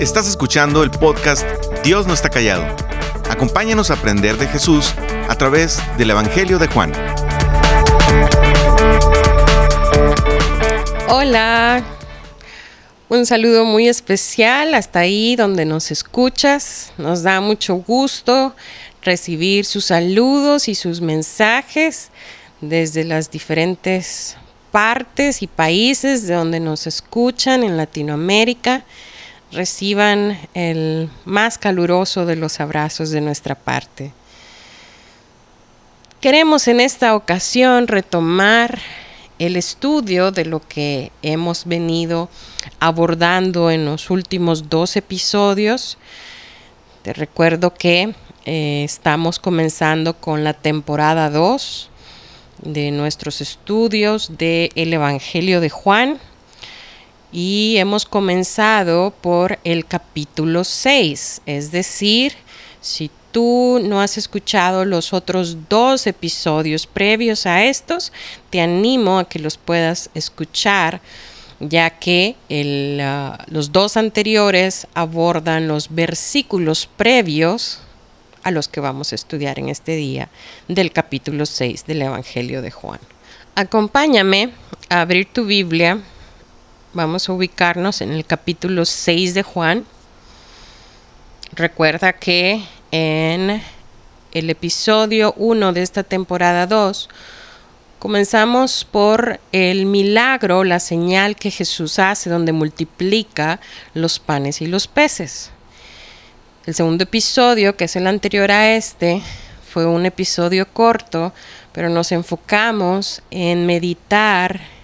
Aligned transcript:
Estás 0.00 0.26
escuchando 0.26 0.82
el 0.82 0.90
podcast 0.90 1.46
Dios 1.84 2.06
no 2.06 2.14
está 2.14 2.30
callado. 2.30 2.64
Acompáñanos 3.28 3.90
a 3.90 3.94
aprender 3.94 4.38
de 4.38 4.48
Jesús 4.48 4.94
a 5.28 5.34
través 5.34 5.78
del 5.98 6.08
Evangelio 6.08 6.58
de 6.58 6.68
Juan. 6.68 6.90
Hola, 11.10 11.84
un 13.10 13.26
saludo 13.26 13.66
muy 13.66 13.88
especial 13.88 14.72
hasta 14.72 15.00
ahí 15.00 15.36
donde 15.36 15.66
nos 15.66 15.90
escuchas. 15.90 16.94
Nos 16.96 17.22
da 17.22 17.42
mucho 17.42 17.74
gusto 17.74 18.56
recibir 19.02 19.66
sus 19.66 19.84
saludos 19.84 20.68
y 20.68 20.74
sus 20.74 21.02
mensajes 21.02 22.08
desde 22.62 23.04
las 23.04 23.30
diferentes 23.30 24.38
partes 24.70 25.42
y 25.42 25.46
países 25.46 26.26
de 26.26 26.32
donde 26.32 26.58
nos 26.58 26.86
escuchan 26.86 27.64
en 27.64 27.76
Latinoamérica 27.76 28.82
reciban 29.52 30.38
el 30.54 31.10
más 31.24 31.58
caluroso 31.58 32.26
de 32.26 32.36
los 32.36 32.60
abrazos 32.60 33.10
de 33.10 33.20
nuestra 33.20 33.54
parte. 33.54 34.12
Queremos 36.20 36.68
en 36.68 36.80
esta 36.80 37.14
ocasión 37.14 37.88
retomar 37.88 38.78
el 39.38 39.56
estudio 39.56 40.30
de 40.30 40.44
lo 40.44 40.60
que 40.60 41.12
hemos 41.22 41.64
venido 41.64 42.28
abordando 42.78 43.70
en 43.70 43.86
los 43.86 44.10
últimos 44.10 44.68
dos 44.68 44.96
episodios. 44.96 45.96
Te 47.02 47.14
recuerdo 47.14 47.72
que 47.72 48.14
eh, 48.44 48.84
estamos 48.84 49.38
comenzando 49.38 50.14
con 50.14 50.44
la 50.44 50.52
temporada 50.52 51.30
2 51.30 51.88
de 52.62 52.90
nuestros 52.90 53.40
estudios 53.40 54.36
del 54.36 54.92
Evangelio 54.92 55.62
de 55.62 55.70
Juan 55.70 56.20
y 57.32 57.76
hemos 57.78 58.04
comenzado 58.06 59.12
por 59.20 59.58
el 59.64 59.86
capítulo 59.86 60.64
6, 60.64 61.42
es 61.46 61.72
decir, 61.72 62.34
si 62.80 63.10
tú 63.32 63.80
no 63.82 64.00
has 64.00 64.18
escuchado 64.18 64.84
los 64.84 65.12
otros 65.12 65.68
dos 65.68 66.06
episodios 66.06 66.86
previos 66.86 67.46
a 67.46 67.64
estos, 67.64 68.12
te 68.50 68.60
animo 68.60 69.18
a 69.18 69.28
que 69.28 69.38
los 69.38 69.56
puedas 69.56 70.10
escuchar 70.14 71.00
ya 71.60 71.90
que 71.90 72.36
ah, 73.02 73.44
los 73.48 73.70
dos 73.70 73.96
anteriores 73.96 74.86
abordan 74.94 75.68
los 75.68 75.94
versículos 75.94 76.88
previos 76.96 77.80
a 78.42 78.50
los 78.50 78.68
que 78.68 78.80
vamos 78.80 79.12
a 79.12 79.14
estudiar 79.14 79.58
en 79.58 79.68
este 79.68 79.94
día 79.96 80.30
del 80.68 80.92
capítulo 80.92 81.44
6 81.44 81.84
del 81.86 82.02
Evangelio 82.02 82.62
de 82.62 82.70
Juan. 82.70 83.00
Acompáñame 83.54 84.52
a 84.88 85.02
abrir 85.02 85.26
tu 85.26 85.44
Biblia. 85.44 86.00
Vamos 86.92 87.28
a 87.28 87.32
ubicarnos 87.32 88.00
en 88.00 88.10
el 88.10 88.26
capítulo 88.26 88.84
6 88.84 89.34
de 89.34 89.44
Juan. 89.44 89.84
Recuerda 91.52 92.14
que 92.14 92.64
en 92.90 93.62
el 94.32 94.50
episodio 94.50 95.32
1 95.36 95.72
de 95.72 95.82
esta 95.82 96.02
temporada 96.02 96.66
2 96.66 97.08
comenzamos 98.00 98.84
por 98.84 99.38
el 99.52 99.86
milagro, 99.86 100.64
la 100.64 100.80
señal 100.80 101.36
que 101.36 101.52
Jesús 101.52 102.00
hace 102.00 102.28
donde 102.28 102.50
multiplica 102.50 103.60
los 103.94 104.18
panes 104.18 104.60
y 104.60 104.66
los 104.66 104.88
peces. 104.88 105.52
El 106.66 106.74
segundo 106.74 107.04
episodio, 107.04 107.76
que 107.76 107.84
es 107.84 107.94
el 107.94 108.08
anterior 108.08 108.50
a 108.50 108.74
este, 108.74 109.22
fue 109.72 109.86
un 109.86 110.06
episodio 110.06 110.66
corto, 110.72 111.32
pero 111.70 111.88
nos 111.88 112.10
enfocamos 112.10 113.22
en 113.30 113.64
meditar 113.64 114.79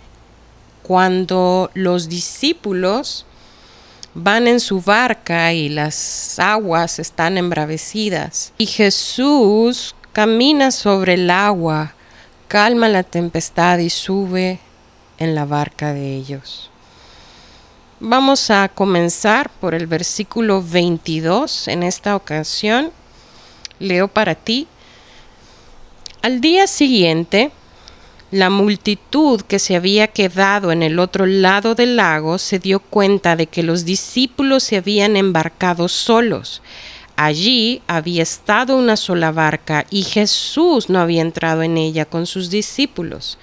cuando 0.86 1.68
los 1.74 2.08
discípulos 2.08 3.26
van 4.14 4.46
en 4.46 4.60
su 4.60 4.80
barca 4.80 5.52
y 5.52 5.68
las 5.68 6.38
aguas 6.38 7.00
están 7.00 7.36
embravecidas. 7.38 8.52
Y 8.56 8.66
Jesús 8.66 9.96
camina 10.12 10.70
sobre 10.70 11.14
el 11.14 11.28
agua, 11.28 11.94
calma 12.46 12.88
la 12.88 13.02
tempestad 13.02 13.78
y 13.78 13.90
sube 13.90 14.60
en 15.18 15.34
la 15.34 15.44
barca 15.44 15.92
de 15.92 16.14
ellos. 16.14 16.70
Vamos 17.98 18.48
a 18.52 18.68
comenzar 18.68 19.50
por 19.50 19.74
el 19.74 19.88
versículo 19.88 20.62
22 20.62 21.66
en 21.66 21.82
esta 21.82 22.14
ocasión. 22.14 22.92
Leo 23.80 24.06
para 24.06 24.36
ti. 24.36 24.68
Al 26.22 26.40
día 26.40 26.68
siguiente, 26.68 27.50
la 28.30 28.50
multitud 28.50 29.40
que 29.42 29.58
se 29.58 29.76
había 29.76 30.08
quedado 30.08 30.72
en 30.72 30.82
el 30.82 30.98
otro 30.98 31.26
lado 31.26 31.74
del 31.74 31.96
lago 31.96 32.38
se 32.38 32.58
dio 32.58 32.80
cuenta 32.80 33.36
de 33.36 33.46
que 33.46 33.62
los 33.62 33.84
discípulos 33.84 34.64
se 34.64 34.76
habían 34.76 35.16
embarcado 35.16 35.88
solos. 35.88 36.60
Allí 37.14 37.80
había 37.86 38.22
estado 38.22 38.76
una 38.76 38.96
sola 38.96 39.32
barca 39.32 39.86
y 39.90 40.02
Jesús 40.02 40.90
no 40.90 40.98
había 40.98 41.22
entrado 41.22 41.62
en 41.62 41.78
ella 41.78 42.04
con 42.04 42.26
sus 42.26 42.50
discípulos. 42.50 43.38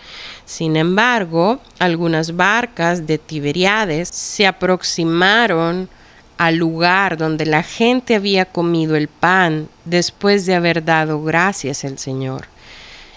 Sin 0.46 0.76
embargo, 0.76 1.60
algunas 1.80 2.36
barcas 2.36 3.08
de 3.08 3.18
Tiberiades 3.18 4.10
se 4.10 4.46
aproximaron 4.46 5.90
al 6.38 6.58
lugar 6.58 7.18
donde 7.18 7.46
la 7.46 7.64
gente 7.64 8.16
había 8.16 8.46
comido 8.46 8.96
el 8.96 9.08
pan 9.08 9.70
después 9.86 10.46
de 10.46 10.56
haber 10.56 10.84
dado 10.84 11.24
gracias 11.24 11.84
al 11.84 11.98
Señor. 11.98 12.53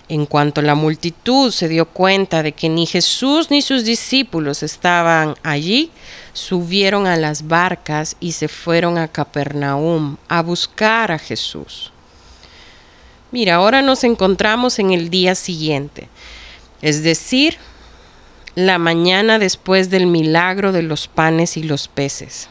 En 0.08 0.26
cuanto 0.26 0.62
la 0.62 0.74
multitud 0.74 1.50
se 1.50 1.68
dio 1.68 1.86
cuenta 1.86 2.42
de 2.42 2.52
que 2.52 2.68
ni 2.68 2.86
Jesús 2.86 3.50
ni 3.50 3.60
sus 3.60 3.84
discípulos 3.84 4.62
estaban 4.62 5.34
allí, 5.42 5.90
subieron 6.32 7.06
a 7.06 7.16
las 7.16 7.48
barcas 7.48 8.16
y 8.20 8.32
se 8.32 8.46
fueron 8.48 8.98
a 8.98 9.08
Capernaum 9.08 10.16
a 10.28 10.42
buscar 10.42 11.10
a 11.10 11.18
Jesús. 11.18 11.92
Mira, 13.32 13.56
ahora 13.56 13.82
nos 13.82 14.04
encontramos 14.04 14.78
en 14.78 14.92
el 14.92 15.10
día 15.10 15.34
siguiente 15.34 16.08
es 16.82 17.02
decir, 17.02 17.56
la 18.54 18.78
mañana 18.78 19.38
después 19.38 19.90
del 19.90 20.06
milagro 20.06 20.72
de 20.72 20.82
los 20.82 21.08
panes 21.08 21.56
y 21.56 21.62
los 21.62 21.88
peces. 21.88 22.48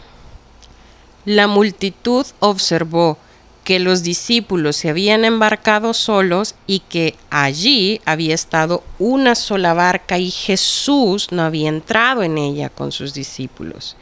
La 1.25 1.47
multitud 1.47 2.25
observó 2.39 3.17
que 3.66 3.80
los 3.80 4.03
discípulos 4.03 4.78
se 4.78 4.90
habían 4.90 5.26
embarcado 5.26 5.96
solos 5.96 6.53
y 6.68 6.80
que 6.80 7.16
allí 7.31 8.00
había 8.06 8.36
estado 8.36 8.84
una 9.00 9.34
sola 9.34 9.74
barca 9.74 10.20
y 10.20 10.30
Jesús 10.30 11.31
no 11.31 11.42
había 11.42 11.68
entrado 11.68 12.22
en 12.22 12.38
ella 12.38 12.70
con 12.70 12.92
sus 12.92 13.16
discípulos. 13.16 13.98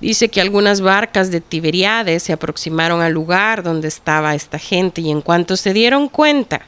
Dice 0.00 0.28
que 0.28 0.40
algunas 0.40 0.80
barcas 0.80 1.30
de 1.30 1.40
Tiberiades 1.40 2.24
se 2.24 2.32
aproximaron 2.32 3.00
al 3.02 3.12
lugar 3.12 3.62
donde 3.62 3.86
estaba 3.86 4.34
esta 4.34 4.58
gente 4.58 5.00
y 5.00 5.12
en 5.12 5.20
cuanto 5.20 5.56
se 5.56 5.72
dieron 5.72 6.08
cuenta 6.08 6.62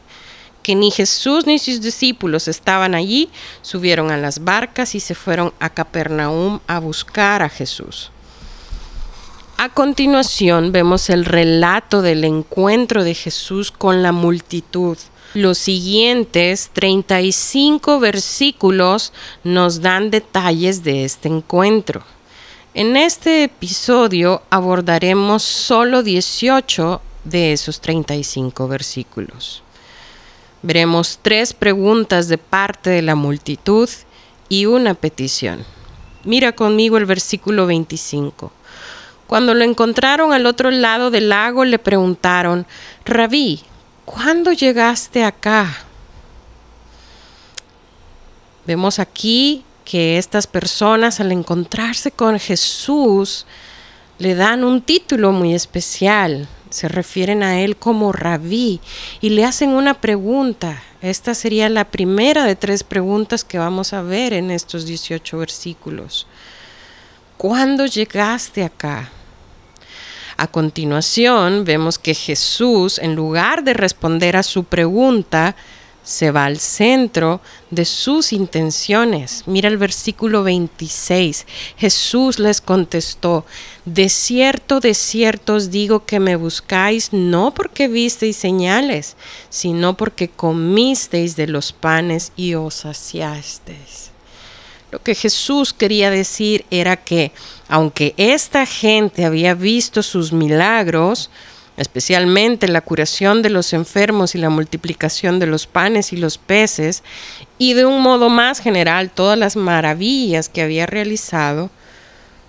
que 0.63 0.77
ni 0.77 0.93
Jesús 0.93 1.45
ni 1.47 1.59
sus 1.59 1.81
discípulos 1.81 2.47
estaban 2.47 2.95
allí, 2.95 3.29
subieron 3.61 4.13
a 4.13 4.17
las 4.17 4.45
barcas 4.45 4.95
y 4.95 5.01
se 5.01 5.17
fueron 5.17 5.53
a 5.59 5.69
Capernaum 5.69 6.61
a 6.69 6.79
buscar 6.79 7.43
a 7.43 7.49
Jesús. 7.49 8.13
A 9.65 9.71
continuación 9.71 10.73
vemos 10.73 11.09
el 11.09 11.25
relato 11.25 12.03
del 12.03 12.25
encuentro 12.25 13.03
de 13.03 13.15
Jesús 13.15 13.73
con 13.73 14.03
la 14.03 14.13
multitud. 14.13 14.99
Los 15.33 15.57
siguientes 15.57 16.69
35 16.75 17.99
versículos 17.99 19.15
nos 19.43 19.81
dan 19.81 20.11
detalles 20.11 20.85
de 20.85 21.07
este 21.07 21.31
encuentro. 21.31 22.03
En 22.75 22.99
este 22.99 23.45
episodio 23.45 24.43
abordaremos 24.51 25.43
solo 25.43 26.03
18 26.03 27.01
de 27.25 27.55
esos 27.55 27.81
35 27.81 28.69
versículos. 28.69 29.63
Veremos 30.61 31.21
tres 31.23 31.55
preguntas 31.55 32.29
de 32.29 32.37
parte 32.37 32.91
de 32.91 33.01
la 33.01 33.15
multitud 33.15 33.89
y 34.51 34.67
una 34.67 34.93
petición. 34.93 35.65
Mira 36.25 36.53
conmigo 36.53 36.99
el 36.99 37.07
versículo 37.07 37.67
25. 37.67 38.53
Cuando 39.26 39.54
lo 39.54 39.65
encontraron 39.65 40.32
al 40.32 40.47
otro 40.47 40.71
lado 40.71 41.10
del 41.10 41.30
lago, 41.30 41.65
le 41.65 41.78
preguntaron, 41.78 42.66
Rabí, 43.04 43.62
¿cuándo 44.04 44.53
llegaste 44.53 45.24
acá? 45.24 45.84
Vemos 48.66 48.98
aquí 48.98 49.65
que 49.84 50.18
estas 50.18 50.47
personas 50.47 51.21
al 51.21 51.32
encontrarse 51.32 52.10
con 52.10 52.38
Jesús 52.38 53.47
le 54.18 54.34
dan 54.34 54.65
un 54.65 54.80
título 54.80 55.32
muy 55.32 55.54
especial 55.54 56.48
se 56.74 56.88
refieren 56.88 57.44
a 57.44 57.60
él 57.60 57.76
como 57.76 58.10
rabí 58.10 58.80
y 59.21 59.30
le 59.30 59.44
hacen 59.44 59.71
una 59.71 59.94
pregunta. 59.94 60.82
Esta 61.03 61.32
sería 61.34 61.68
la 61.68 61.84
primera 61.84 62.44
de 62.44 62.56
tres 62.56 62.82
preguntas 62.82 63.44
que 63.44 63.59
vamos 63.59 63.92
a 63.92 64.03
ver 64.03 64.32
en 64.32 64.50
estos 64.50 64.84
18 64.84 65.38
versículos. 65.38 66.26
¿Cuándo 67.36 67.86
llegaste 67.86 68.63
acá? 68.65 69.10
A 70.36 70.47
continuación 70.47 71.65
vemos 71.65 71.98
que 71.98 72.15
Jesús, 72.15 72.98
en 72.98 73.15
lugar 73.15 73.65
de 73.65 73.75
responder 73.75 74.36
a 74.36 74.42
su 74.42 74.65
pregunta, 74.65 75.54
se 76.04 76.31
va 76.31 76.45
al 76.45 76.59
centro 76.59 77.41
de 77.71 77.84
sus 77.84 78.33
intenciones. 78.33 79.42
Mira 79.47 79.69
el 79.69 79.78
versículo 79.78 80.45
26. 80.45 81.47
Jesús 81.77 82.39
les 82.39 82.60
contestó, 82.60 83.47
de 83.84 84.09
cierto, 84.09 84.81
de 84.81 84.95
cierto 84.95 85.54
os 85.54 85.71
digo 85.71 86.04
que 86.04 86.21
me 86.21 86.36
buscáis 86.36 87.13
no 87.13 87.54
porque 87.54 87.89
visteis 87.89 88.36
señales, 88.36 89.16
sino 89.48 89.97
porque 89.97 90.28
comisteis 90.28 91.36
de 91.36 91.47
los 91.47 91.72
panes 91.72 92.33
y 92.36 92.54
os 92.54 92.75
saciasteis. 92.75 94.14
Lo 94.95 95.03
que 95.03 95.17
Jesús 95.17 95.73
quería 95.73 96.09
decir 96.09 96.67
era 96.71 96.95
que, 96.95 97.33
aunque 97.67 98.15
esta 98.17 98.65
gente 98.65 99.25
había 99.25 99.55
visto 99.55 100.05
sus 100.05 100.33
milagros, 100.33 101.31
especialmente 101.77 102.69
la 102.69 102.81
curación 102.81 103.43
de 103.43 103.51
los 103.51 103.73
enfermos 103.73 104.37
y 104.37 104.39
la 104.39 104.51
multiplicación 104.51 105.41
de 105.41 105.49
los 105.49 105.67
panes 105.67 106.13
y 106.13 106.17
los 106.17 106.39
peces, 106.39 107.03
y 107.59 107.73
de 107.73 107.85
un 107.87 108.03
modo 108.03 108.29
más 108.29 108.61
general 108.61 109.11
todas 109.11 109.37
las 109.37 109.57
maravillas 109.57 110.49
que 110.49 110.63
había 110.63 110.87
realizado, 110.87 111.71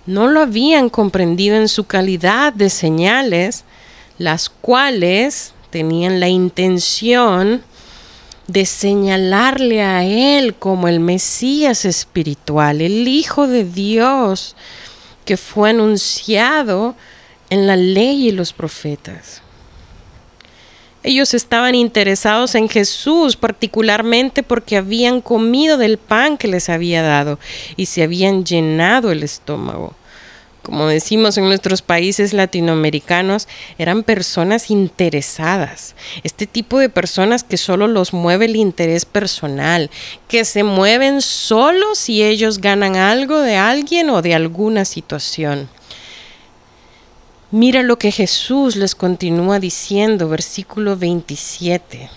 no 0.06 0.28
lo 0.28 0.38
habían 0.38 0.88
comprendido 0.88 1.56
en 1.56 1.66
su 1.66 1.82
calidad 1.82 2.52
de 2.52 2.70
señales, 2.70 3.64
las 4.18 4.50
cuales 4.50 5.52
tenían 5.70 6.20
la 6.20 6.28
intención 6.28 7.64
de 8.46 8.64
señalarle 8.64 9.82
a 9.82 10.04
él 10.04 10.54
como 10.54 10.88
el 10.88 11.00
Mesías 11.00 11.84
espiritual, 11.84 12.80
el 12.80 13.08
Hijo 13.08 13.46
de 13.46 13.64
Dios, 13.64 14.56
que 15.24 15.36
fue 15.36 15.70
anunciado 15.70 16.94
en 17.50 17.66
la 17.66 17.76
ley 17.76 18.28
y 18.28 18.32
los 18.32 18.52
profetas. 18.52 19.42
Ellos 21.02 21.34
estaban 21.34 21.76
interesados 21.76 22.56
en 22.56 22.68
Jesús 22.68 23.36
particularmente 23.36 24.42
porque 24.42 24.76
habían 24.76 25.20
comido 25.20 25.78
del 25.78 25.98
pan 25.98 26.36
que 26.36 26.48
les 26.48 26.68
había 26.68 27.02
dado 27.02 27.38
y 27.76 27.86
se 27.86 28.02
habían 28.02 28.44
llenado 28.44 29.12
el 29.12 29.22
estómago. 29.22 29.94
Como 30.66 30.88
decimos 30.88 31.38
en 31.38 31.44
nuestros 31.44 31.80
países 31.80 32.32
latinoamericanos, 32.32 33.46
eran 33.78 34.02
personas 34.02 34.68
interesadas. 34.68 35.94
Este 36.24 36.48
tipo 36.48 36.80
de 36.80 36.88
personas 36.88 37.44
que 37.44 37.56
solo 37.56 37.86
los 37.86 38.12
mueve 38.12 38.46
el 38.46 38.56
interés 38.56 39.04
personal, 39.04 39.92
que 40.26 40.44
se 40.44 40.64
mueven 40.64 41.22
solo 41.22 41.94
si 41.94 42.24
ellos 42.24 42.58
ganan 42.58 42.96
algo 42.96 43.38
de 43.42 43.54
alguien 43.54 44.10
o 44.10 44.22
de 44.22 44.34
alguna 44.34 44.84
situación. 44.84 45.68
Mira 47.52 47.84
lo 47.84 47.96
que 47.96 48.10
Jesús 48.10 48.74
les 48.74 48.96
continúa 48.96 49.60
diciendo, 49.60 50.28
versículo 50.28 50.96
27. 50.96 52.10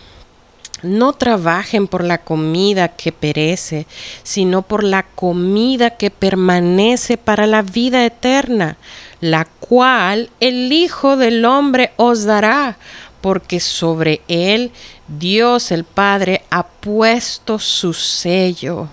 No 0.81 1.14
trabajen 1.14 1.88
por 1.88 2.04
la 2.04 2.20
comida 2.20 2.90
que 2.90 3.12
perece, 3.12 3.86
sino 4.24 4.62
por 4.62 4.84
la 4.84 5.04
comida 5.04 5.92
que 5.92 6.10
permanece 6.10 7.18
para 7.18 7.48
la 7.48 7.62
vida 7.62 8.06
eterna, 8.06 8.78
la 9.20 9.46
cual 9.46 10.30
el 10.40 10.72
Hijo 10.72 11.18
del 11.18 11.44
Hombre 11.44 11.92
os 11.98 12.24
dará, 12.24 12.78
porque 13.22 13.60
sobre 13.60 14.22
él 14.28 14.72
Dios 15.08 15.72
el 15.72 15.84
Padre 15.84 16.44
ha 16.50 16.64
puesto 16.64 17.60
su 17.60 17.94
sello. 17.94 18.88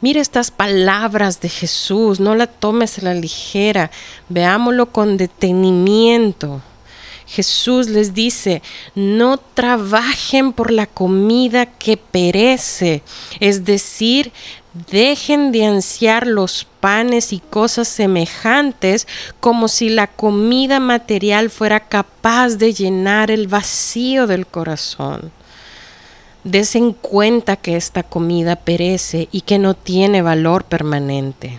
Mira 0.00 0.20
estas 0.20 0.50
palabras 0.50 1.40
de 1.40 1.48
Jesús, 1.48 2.20
no 2.20 2.34
la 2.34 2.46
tomes 2.46 2.98
a 2.98 3.02
la 3.02 3.14
ligera, 3.14 3.90
veámoslo 4.28 4.92
con 4.92 5.16
detenimiento. 5.16 6.60
Jesús 7.26 7.88
les 7.88 8.14
dice, 8.14 8.62
no 8.94 9.38
trabajen 9.38 10.52
por 10.52 10.70
la 10.70 10.86
comida 10.86 11.66
que 11.66 11.96
perece, 11.96 13.02
es 13.40 13.64
decir, 13.64 14.32
dejen 14.90 15.52
de 15.52 15.64
ansiar 15.64 16.26
los 16.26 16.66
panes 16.80 17.32
y 17.32 17.38
cosas 17.38 17.88
semejantes 17.88 19.06
como 19.40 19.68
si 19.68 19.88
la 19.88 20.08
comida 20.08 20.80
material 20.80 21.48
fuera 21.50 21.80
capaz 21.80 22.56
de 22.56 22.74
llenar 22.74 23.30
el 23.30 23.46
vacío 23.46 24.26
del 24.26 24.46
corazón. 24.46 25.30
Desen 26.42 26.92
cuenta 26.92 27.56
que 27.56 27.76
esta 27.76 28.02
comida 28.02 28.56
perece 28.56 29.28
y 29.32 29.42
que 29.42 29.58
no 29.58 29.74
tiene 29.74 30.20
valor 30.20 30.64
permanente. 30.64 31.58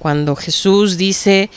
Cuando 0.00 0.34
Jesús 0.34 0.96
dice 0.96 1.48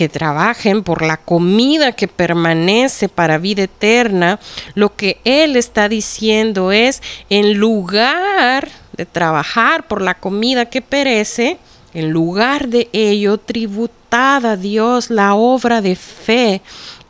que 0.00 0.08
trabajen 0.08 0.82
por 0.82 1.02
la 1.02 1.18
comida 1.18 1.92
que 1.92 2.08
permanece 2.08 3.10
para 3.10 3.36
vida 3.36 3.64
eterna, 3.64 4.40
lo 4.72 4.96
que 4.96 5.20
Él 5.24 5.56
está 5.56 5.90
diciendo 5.90 6.72
es, 6.72 7.02
en 7.28 7.58
lugar 7.58 8.70
de 8.96 9.04
trabajar 9.04 9.86
por 9.86 10.00
la 10.00 10.14
comida 10.14 10.64
que 10.64 10.80
perece, 10.80 11.58
en 11.92 12.12
lugar 12.12 12.68
de 12.68 12.88
ello, 12.94 13.36
tributad 13.36 14.46
a 14.46 14.56
Dios 14.56 15.10
la 15.10 15.34
obra 15.34 15.82
de 15.82 15.96
fe 15.96 16.62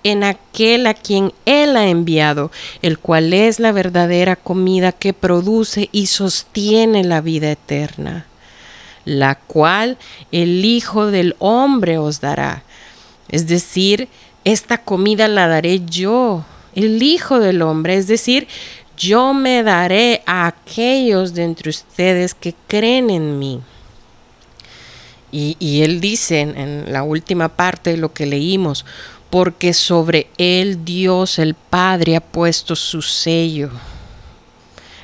en 0.03 0.25
aquel 0.25 0.89
a 0.89 0.95
quien 0.95 1.33
Él 1.47 1.77
ha 1.77 1.87
enviado, 1.87 2.51
el 2.83 2.99
cual 2.99 3.33
es 3.33 3.61
la 3.61 3.71
verdadera 3.71 4.35
comida 4.35 4.91
que 4.91 5.13
produce 5.13 5.89
y 5.93 6.07
sostiene 6.07 7.05
la 7.05 7.21
vida 7.21 7.53
eterna, 7.53 8.27
la 9.05 9.37
cual 9.37 9.97
el 10.33 10.65
Hijo 10.65 11.07
del 11.07 11.37
Hombre 11.39 11.97
os 11.99 12.21
dará. 12.21 12.65
Es 13.31 13.47
decir, 13.47 14.09
esta 14.45 14.79
comida 14.79 15.29
la 15.29 15.47
daré 15.47 15.81
yo, 15.87 16.45
el 16.75 17.03
Hijo 17.03 17.39
del 17.39 17.63
Hombre, 17.63 17.97
es 17.97 18.07
decir, 18.07 18.49
yo 18.97 19.33
me 19.33 19.63
daré 19.63 20.23
a 20.27 20.47
aquellos 20.47 21.35
de 21.35 21.45
entre 21.45 21.71
ustedes 21.71 22.35
que 22.35 22.55
creen 22.67 23.11
en 23.11 23.39
mí. 23.39 23.61
Y, 25.33 25.83
él 25.83 26.01
dice 26.01 26.41
en 26.41 26.93
la 26.93 27.05
última 27.05 27.49
parte 27.49 27.91
de 27.91 27.97
lo 27.97 28.13
que 28.13 28.27
leímos, 28.27 28.85
porque 29.31 29.73
sobre 29.73 30.27
él 30.39 30.85
Dios 30.85 31.39
el 31.39 31.55
Padre 31.55 32.17
ha 32.17 32.21
puesto 32.21 32.75
su 32.75 33.01
sello. 33.01 33.71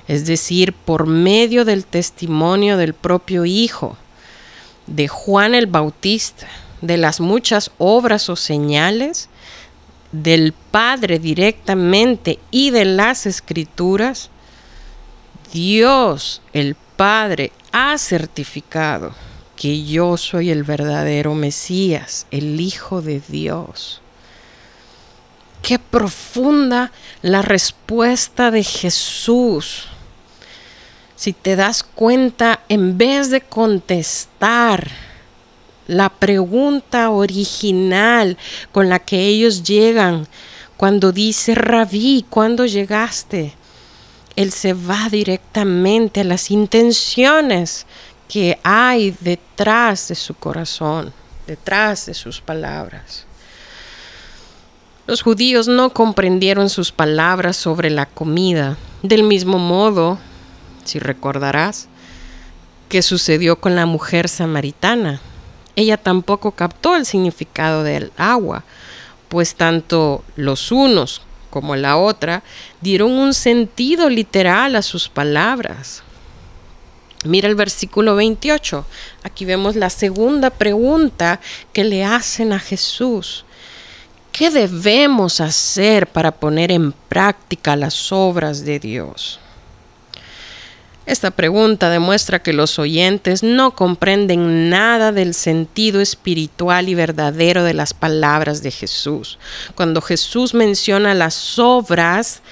Es 0.08 0.26
decir, 0.26 0.72
por 0.72 1.06
medio 1.06 1.64
del 1.64 1.84
testimonio 1.84 2.76
del 2.76 2.92
propio 2.92 3.44
Hijo, 3.44 3.96
de 4.88 5.06
Juan 5.06 5.54
el 5.54 5.66
Bautista, 5.66 6.48
de 6.80 6.96
las 6.96 7.20
muchas 7.20 7.70
obras 7.78 8.28
o 8.28 8.36
señales, 8.36 9.28
del 10.12 10.52
Padre 10.52 11.18
directamente 11.18 12.38
y 12.50 12.70
de 12.70 12.84
las 12.84 13.26
Escrituras, 13.26 14.30
Dios 15.52 16.42
el 16.52 16.76
Padre 16.96 17.52
ha 17.72 17.98
certificado 17.98 19.14
que 19.54 19.84
yo 19.84 20.16
soy 20.16 20.50
el 20.50 20.64
verdadero 20.64 21.34
Mesías, 21.34 22.26
el 22.30 22.60
Hijo 22.60 23.02
de 23.02 23.20
Dios. 23.26 24.00
Qué 25.62 25.78
profunda 25.78 26.92
la 27.22 27.42
respuesta 27.42 28.50
de 28.50 28.62
Jesús. 28.62 29.88
Si 31.16 31.32
te 31.32 31.56
das 31.56 31.82
cuenta, 31.82 32.60
en 32.68 32.98
vez 32.98 33.30
de 33.30 33.40
contestar 33.40 34.90
la 35.86 36.08
pregunta 36.08 37.10
original 37.10 38.36
con 38.72 38.88
la 38.88 38.98
que 38.98 39.26
ellos 39.26 39.62
llegan, 39.62 40.26
cuando 40.76 41.12
dice, 41.12 41.54
Rabí, 41.54 42.26
¿cuándo 42.28 42.66
llegaste? 42.66 43.54
Él 44.34 44.52
se 44.52 44.74
va 44.74 45.08
directamente 45.10 46.20
a 46.20 46.24
las 46.24 46.50
intenciones 46.50 47.86
que 48.28 48.58
hay 48.62 49.16
detrás 49.20 50.08
de 50.08 50.14
su 50.14 50.34
corazón, 50.34 51.12
detrás 51.46 52.06
de 52.06 52.14
sus 52.14 52.40
palabras. 52.40 53.24
Los 55.06 55.22
judíos 55.22 55.68
no 55.68 55.90
comprendieron 55.90 56.68
sus 56.68 56.90
palabras 56.90 57.56
sobre 57.56 57.90
la 57.90 58.06
comida, 58.06 58.76
del 59.02 59.22
mismo 59.22 59.58
modo, 59.58 60.18
si 60.84 60.98
recordarás, 60.98 61.88
que 62.88 63.02
sucedió 63.02 63.60
con 63.60 63.76
la 63.76 63.86
mujer 63.86 64.28
samaritana. 64.28 65.20
Ella 65.76 65.98
tampoco 65.98 66.52
captó 66.52 66.96
el 66.96 67.06
significado 67.06 67.84
del 67.84 68.10
agua, 68.16 68.64
pues 69.28 69.54
tanto 69.54 70.24
los 70.34 70.72
unos 70.72 71.22
como 71.50 71.76
la 71.76 71.96
otra 71.96 72.42
dieron 72.80 73.12
un 73.12 73.32
sentido 73.32 74.10
literal 74.10 74.74
a 74.76 74.82
sus 74.82 75.08
palabras. 75.08 76.02
Mira 77.24 77.48
el 77.48 77.54
versículo 77.54 78.14
28. 78.16 78.86
Aquí 79.22 79.44
vemos 79.44 79.76
la 79.76 79.90
segunda 79.90 80.50
pregunta 80.50 81.40
que 81.72 81.84
le 81.84 82.04
hacen 82.04 82.52
a 82.52 82.58
Jesús. 82.58 83.44
¿Qué 84.32 84.50
debemos 84.50 85.40
hacer 85.40 86.06
para 86.06 86.30
poner 86.30 86.70
en 86.70 86.92
práctica 86.92 87.74
las 87.74 88.12
obras 88.12 88.64
de 88.64 88.78
Dios? 88.78 89.40
Esta 91.06 91.30
pregunta 91.30 91.88
demuestra 91.88 92.42
que 92.42 92.52
los 92.52 92.80
oyentes 92.80 93.44
no 93.44 93.76
comprenden 93.76 94.68
nada 94.68 95.12
del 95.12 95.34
sentido 95.34 96.00
espiritual 96.00 96.88
y 96.88 96.96
verdadero 96.96 97.62
de 97.62 97.74
las 97.74 97.94
palabras 97.94 98.60
de 98.64 98.72
Jesús. 98.72 99.38
Cuando 99.76 100.02
Jesús 100.02 100.52
menciona 100.52 101.14
las 101.14 101.60
obras, 101.60 102.42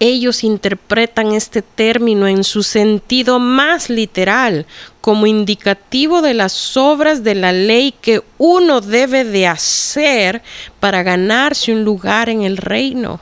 ellos 0.00 0.42
interpretan 0.42 1.32
este 1.32 1.60
término 1.60 2.26
en 2.26 2.44
su 2.44 2.62
sentido 2.62 3.38
más 3.38 3.90
literal, 3.90 4.64
como 5.02 5.26
indicativo 5.26 6.22
de 6.22 6.32
las 6.32 6.78
obras 6.78 7.24
de 7.24 7.34
la 7.34 7.52
ley 7.52 7.92
que 7.92 8.22
uno 8.38 8.80
debe 8.80 9.24
de 9.24 9.46
hacer 9.46 10.42
para 10.80 11.02
ganarse 11.02 11.72
un 11.72 11.84
lugar 11.84 12.30
en 12.30 12.40
el 12.40 12.56
reino. 12.56 13.20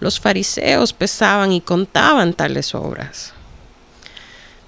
Los 0.00 0.18
fariseos 0.18 0.94
pesaban 0.94 1.52
y 1.52 1.60
contaban 1.60 2.32
tales 2.32 2.74
obras. 2.74 3.34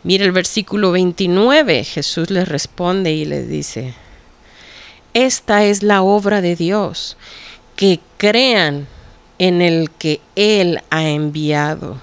Mira 0.03 0.25
el 0.25 0.33
versículo 0.33 0.93
29, 0.93 1.85
Jesús 1.85 2.31
les 2.31 2.49
responde 2.49 3.13
y 3.13 3.27
les 3.27 3.49
dice, 3.49 3.95
esta 5.13 5.65
es 5.65 5.83
la 5.83 6.03
obra 6.03 6.41
de 6.41 6.57
Dios, 6.57 7.19
que 7.77 8.01
crean 8.17 8.87
en 9.39 9.61
el 9.61 9.91
que 9.91 10.21
Él 10.37 10.81
ha 10.91 11.09
enviado. 11.09 11.99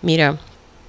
Mira, 0.00 0.38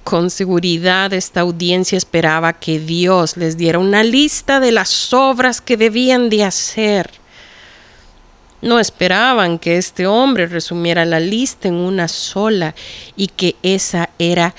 con 0.04 0.30
seguridad 0.30 1.12
esta 1.12 1.40
audiencia 1.40 1.98
esperaba 1.98 2.54
que 2.54 2.78
Dios 2.78 3.36
les 3.36 3.58
diera 3.58 3.78
una 3.78 4.02
lista 4.02 4.60
de 4.60 4.72
las 4.72 5.12
obras 5.12 5.60
que 5.60 5.76
debían 5.76 6.30
de 6.30 6.44
hacer. 6.44 7.10
No 8.62 8.80
esperaban 8.80 9.58
que 9.58 9.76
este 9.76 10.06
hombre 10.06 10.46
resumiera 10.46 11.04
la 11.04 11.20
lista 11.20 11.68
en 11.68 11.74
una 11.74 12.08
sola 12.08 12.74
y 13.16 13.26
que 13.28 13.56
esa 13.62 14.08
era 14.18 14.54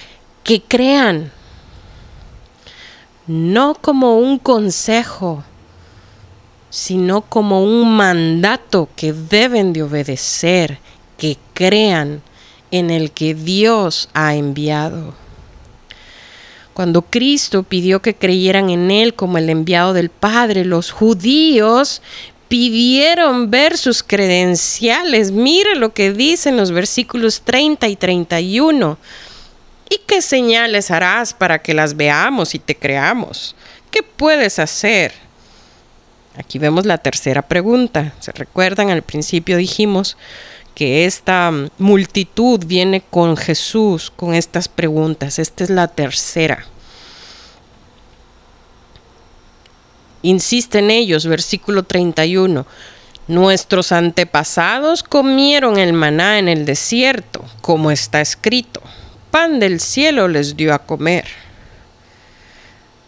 que 0.50 0.64
crean, 0.64 1.32
no 3.28 3.76
como 3.76 4.18
un 4.18 4.40
consejo, 4.40 5.44
sino 6.72 7.22
como 7.22 7.64
un 7.64 7.96
mandato 7.96 8.90
que 8.96 9.14
deben 9.14 9.74
de 9.74 9.84
obedecer, 9.84 10.80
que 11.20 11.38
crean 11.54 12.24
en 12.72 12.90
el 12.90 13.12
que 13.12 13.36
Dios 13.36 14.10
ha 14.16 14.34
enviado. 14.34 15.14
Cuando 16.74 17.04
Cristo 17.04 17.62
pidió 17.62 18.02
que 18.02 18.16
creyeran 18.16 18.72
en 18.72 18.90
Él 18.90 19.14
como 19.14 19.38
el 19.38 19.52
enviado 19.52 19.94
del 19.94 20.10
Padre, 20.10 20.66
los 20.66 20.90
judíos 20.90 22.02
pidieron 22.48 23.52
ver 23.52 23.78
sus 23.78 24.02
credenciales. 24.02 25.30
Mire 25.32 25.76
lo 25.76 25.94
que 25.94 26.12
dicen 26.12 26.58
los 26.58 26.72
versículos 26.72 27.42
30 27.42 27.88
y 27.88 27.96
31. 27.96 28.98
¿Y 29.90 30.00
qué 30.06 30.22
señales 30.22 30.92
harás 30.92 31.34
para 31.34 31.62
que 31.62 31.74
las 31.74 31.98
veamos 31.98 32.54
y 32.54 32.60
te 32.60 32.76
creamos? 32.76 33.56
¿Qué 33.90 34.04
puedes 34.04 34.60
hacer? 34.60 35.14
Aquí 36.38 36.60
vemos 36.60 36.86
la 36.86 37.00
tercera 37.00 37.42
pregunta. 37.42 38.14
¿Se 38.20 38.32
recuerdan? 38.32 38.92
Al 38.92 39.02
principio 39.02 39.58
dijimos 39.58 40.16
que 40.76 41.06
esta 41.06 41.52
multitud 41.78 42.64
viene 42.66 43.02
con 43.02 43.36
Jesús 43.36 44.12
con 44.16 44.36
estas 44.36 44.68
preguntas. 44.68 45.40
Esta 45.40 45.64
es 45.64 45.70
la 45.70 45.88
tercera. 45.88 46.66
Insiste 50.22 50.80
en 50.80 50.92
ellos, 50.92 51.26
versículo 51.26 51.84
31. 51.84 52.66
Nuestros 53.28 53.92
antepasados 53.92 55.04
comieron 55.04 55.78
el 55.78 55.94
maná 55.94 56.40
en 56.40 56.48
el 56.48 56.66
desierto, 56.66 57.44
como 57.62 57.92
está 57.92 58.22
escrito. 58.22 58.82
Pan 59.32 59.60
del 59.60 59.80
cielo 59.80 60.28
les 60.28 60.56
dio 60.56 60.74
a 60.74 60.80
comer. 60.80 61.26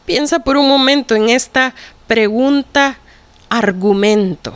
Piensa 0.05 0.39
por 0.39 0.57
un 0.57 0.67
momento 0.67 1.15
en 1.15 1.29
esta 1.29 1.73
pregunta 2.07 2.97
argumento. 3.49 4.55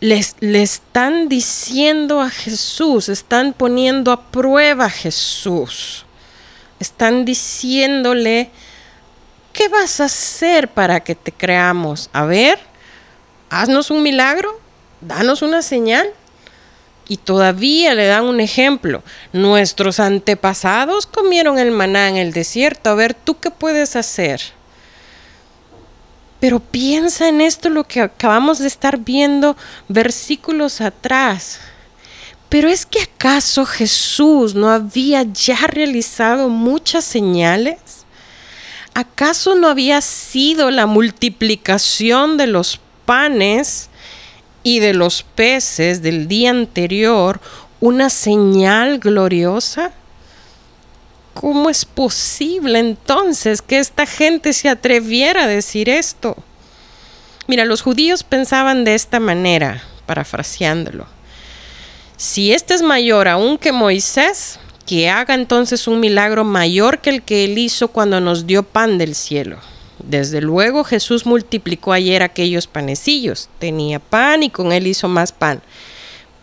Les, 0.00 0.36
le 0.40 0.62
están 0.62 1.28
diciendo 1.28 2.20
a 2.20 2.28
Jesús, 2.28 3.08
están 3.08 3.52
poniendo 3.52 4.10
a 4.10 4.20
prueba 4.20 4.86
a 4.86 4.90
Jesús. 4.90 6.04
Están 6.80 7.24
diciéndole, 7.24 8.50
¿qué 9.52 9.68
vas 9.68 10.00
a 10.00 10.04
hacer 10.04 10.68
para 10.68 11.00
que 11.00 11.14
te 11.14 11.30
creamos? 11.30 12.10
A 12.12 12.24
ver, 12.24 12.58
haznos 13.48 13.90
un 13.90 14.02
milagro, 14.02 14.60
danos 15.00 15.42
una 15.42 15.62
señal. 15.62 16.12
Y 17.08 17.16
todavía 17.18 17.94
le 17.94 18.06
dan 18.06 18.24
un 18.24 18.40
ejemplo. 18.40 19.02
Nuestros 19.32 20.00
antepasados 20.00 21.06
comieron 21.06 21.58
el 21.58 21.70
maná 21.70 22.08
en 22.08 22.16
el 22.16 22.32
desierto. 22.32 22.90
A 22.90 22.94
ver, 22.94 23.14
¿tú 23.14 23.38
qué 23.38 23.50
puedes 23.50 23.96
hacer? 23.96 24.40
Pero 26.40 26.58
piensa 26.58 27.28
en 27.28 27.40
esto 27.40 27.68
lo 27.68 27.84
que 27.84 28.00
acabamos 28.00 28.58
de 28.58 28.66
estar 28.66 28.98
viendo 28.98 29.56
versículos 29.88 30.80
atrás. 30.80 31.60
Pero 32.48 32.68
es 32.68 32.84
que 32.84 33.00
acaso 33.00 33.64
Jesús 33.64 34.54
no 34.54 34.68
había 34.68 35.22
ya 35.22 35.56
realizado 35.68 36.48
muchas 36.48 37.04
señales? 37.04 37.78
¿Acaso 38.92 39.54
no 39.54 39.68
había 39.68 40.00
sido 40.02 40.70
la 40.70 40.86
multiplicación 40.86 42.36
de 42.36 42.48
los 42.48 42.78
panes 43.06 43.88
y 44.62 44.80
de 44.80 44.94
los 44.94 45.22
peces 45.22 46.02
del 46.02 46.28
día 46.28 46.50
anterior 46.50 47.40
una 47.80 48.10
señal 48.10 48.98
gloriosa? 48.98 49.92
¿Cómo 51.34 51.70
es 51.70 51.84
posible 51.84 52.78
entonces 52.78 53.62
que 53.62 53.78
esta 53.78 54.06
gente 54.06 54.52
se 54.52 54.68
atreviera 54.68 55.44
a 55.44 55.48
decir 55.48 55.88
esto? 55.88 56.36
Mira, 57.46 57.64
los 57.64 57.82
judíos 57.82 58.22
pensaban 58.22 58.84
de 58.84 58.94
esta 58.94 59.18
manera, 59.18 59.82
parafraseándolo. 60.06 61.06
Si 62.16 62.52
este 62.52 62.74
es 62.74 62.82
mayor 62.82 63.26
aún 63.28 63.58
que 63.58 63.72
Moisés, 63.72 64.60
que 64.86 65.08
haga 65.08 65.34
entonces 65.34 65.88
un 65.88 66.00
milagro 66.00 66.44
mayor 66.44 67.00
que 67.00 67.10
el 67.10 67.22
que 67.22 67.44
él 67.44 67.58
hizo 67.58 67.88
cuando 67.88 68.20
nos 68.20 68.46
dio 68.46 68.62
pan 68.62 68.98
del 68.98 69.14
cielo. 69.14 69.58
Desde 70.02 70.40
luego 70.40 70.84
Jesús 70.84 71.26
multiplicó 71.26 71.92
ayer 71.92 72.22
aquellos 72.22 72.66
panecillos, 72.66 73.48
tenía 73.58 74.00
pan 74.00 74.42
y 74.42 74.50
con 74.50 74.72
él 74.72 74.86
hizo 74.86 75.08
más 75.08 75.32
pan 75.32 75.62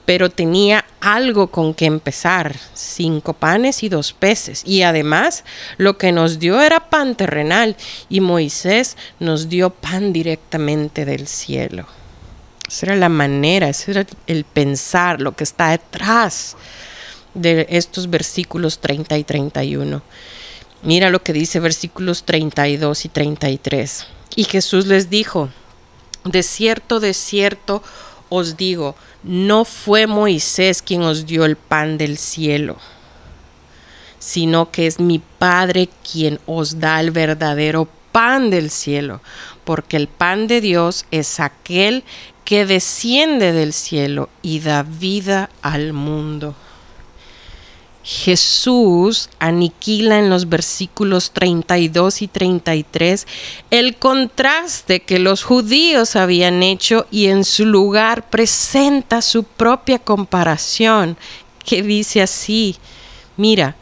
pero 0.10 0.32
tenía 0.32 0.86
algo 1.02 1.52
con 1.52 1.76
que 1.76 1.86
empezar, 1.86 2.56
cinco 2.74 3.34
panes 3.34 3.84
y 3.84 3.90
dos 3.90 4.12
peces. 4.12 4.64
Y 4.66 4.82
además 4.82 5.44
lo 5.78 6.00
que 6.00 6.12
nos 6.12 6.40
dio 6.40 6.60
era 6.60 6.90
pan 6.90 7.14
terrenal 7.14 7.76
y 8.10 8.20
Moisés 8.20 8.98
nos 9.20 9.50
dio 9.50 9.70
pan 9.70 10.12
directamente 10.12 11.06
del 11.06 11.28
cielo. 11.28 11.86
Esa 12.68 12.88
era 12.88 12.96
la 12.96 13.10
manera, 13.10 13.70
ese 13.70 13.92
era 13.92 14.08
el 14.26 14.46
pensar, 14.46 15.22
lo 15.22 15.36
que 15.36 15.44
está 15.44 15.70
detrás 15.70 16.58
de 17.36 17.68
estos 17.70 18.10
versículos 18.10 18.80
30 18.80 19.16
y 19.16 19.24
31. 19.24 20.02
Mira 20.82 21.10
lo 21.10 21.22
que 21.22 21.34
dice 21.34 21.60
versículos 21.60 22.24
32 22.24 23.06
y 23.06 23.10
33. 23.10 24.08
Y 24.36 24.44
Jesús 24.46 24.86
les 24.86 25.10
dijo, 25.10 25.50
de 26.24 26.44
cierto, 26.44 27.00
de 27.00 27.14
cierto 27.14 27.84
os 28.30 28.56
digo, 28.56 28.96
no 29.24 29.66
fue 29.66 30.08
Moisés 30.08 30.82
quien 30.82 31.02
os 31.02 31.26
dio 31.26 31.44
el 31.46 31.58
pan 31.58 31.98
del 31.98 32.18
cielo, 32.18 32.78
sino 34.20 34.72
que 34.72 34.88
es 34.88 35.00
mi 35.00 35.20
Padre 35.20 35.90
quien 36.10 36.40
os 36.46 36.80
da 36.80 37.00
el 37.02 37.12
verdadero 37.12 37.88
pan 38.12 38.50
del 38.50 38.70
cielo, 38.70 39.22
porque 39.66 39.98
el 39.98 40.08
pan 40.08 40.48
de 40.48 40.62
Dios 40.62 41.06
es 41.12 41.40
aquel 41.40 42.04
que 42.46 42.66
desciende 42.66 43.52
del 43.52 43.74
cielo 43.74 44.30
y 44.42 44.60
da 44.62 44.84
vida 44.84 45.50
al 45.62 45.94
mundo. 45.94 46.56
Jesús 48.10 49.30
aniquila 49.38 50.18
en 50.18 50.32
los 50.32 50.50
versículos 50.50 51.30
32 51.30 52.24
y 52.24 52.28
33 52.28 53.28
el 53.70 53.98
contraste 53.98 55.02
que 55.02 55.20
los 55.20 55.44
judíos 55.44 56.16
habían 56.16 56.64
hecho 56.64 57.06
y 57.12 57.28
en 57.28 57.44
su 57.44 57.68
lugar 57.68 58.28
presenta 58.32 59.22
su 59.22 59.44
propia 59.44 60.00
comparación 60.00 61.18
que 61.64 61.84
dice 61.84 62.24
así, 62.24 62.78
mira, 63.38 63.76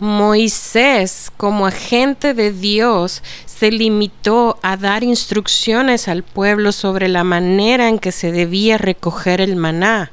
Moisés 0.00 1.30
como 1.36 1.68
agente 1.68 2.34
de 2.34 2.50
Dios 2.50 3.22
se 3.46 3.70
limitó 3.70 4.58
a 4.62 4.76
dar 4.76 5.04
instrucciones 5.04 6.08
al 6.08 6.24
pueblo 6.24 6.72
sobre 6.72 7.06
la 7.06 7.22
manera 7.22 7.88
en 7.88 8.00
que 8.00 8.10
se 8.10 8.32
debía 8.32 8.76
recoger 8.76 9.40
el 9.40 9.54
maná 9.54 10.10